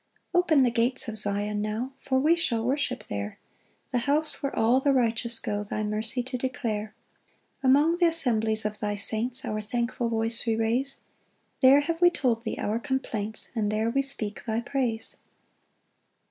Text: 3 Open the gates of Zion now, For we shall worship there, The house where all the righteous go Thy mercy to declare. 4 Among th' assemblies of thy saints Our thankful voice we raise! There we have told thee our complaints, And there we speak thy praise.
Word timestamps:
3 0.31 0.39
Open 0.39 0.63
the 0.63 0.71
gates 0.71 1.07
of 1.07 1.15
Zion 1.15 1.61
now, 1.61 1.93
For 1.99 2.19
we 2.19 2.35
shall 2.35 2.63
worship 2.65 3.03
there, 3.03 3.37
The 3.91 3.99
house 3.99 4.41
where 4.41 4.55
all 4.57 4.79
the 4.79 4.93
righteous 4.93 5.37
go 5.37 5.63
Thy 5.63 5.83
mercy 5.83 6.23
to 6.23 6.39
declare. 6.39 6.95
4 7.61 7.69
Among 7.69 7.99
th' 7.99 8.09
assemblies 8.09 8.65
of 8.65 8.79
thy 8.79 8.95
saints 8.95 9.45
Our 9.45 9.61
thankful 9.61 10.09
voice 10.09 10.43
we 10.47 10.55
raise! 10.55 11.01
There 11.61 11.75
we 11.77 11.83
have 11.83 12.13
told 12.13 12.45
thee 12.45 12.57
our 12.59 12.79
complaints, 12.79 13.51
And 13.55 13.71
there 13.71 13.91
we 13.91 14.01
speak 14.01 14.43
thy 14.45 14.59
praise. 14.61 15.17